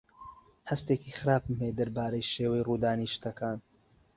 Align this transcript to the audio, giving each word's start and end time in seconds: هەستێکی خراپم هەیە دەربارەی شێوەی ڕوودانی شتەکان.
هەستێکی 0.69 1.15
خراپم 1.19 1.53
هەیە 1.61 1.77
دەربارەی 1.79 2.29
شێوەی 2.33 2.65
ڕوودانی 2.67 3.11
شتەکان. 3.15 3.59